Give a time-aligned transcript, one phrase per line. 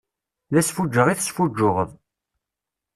[0.53, 1.89] D asfuǧǧeɣ i tesfuǧǧuɣeḍ.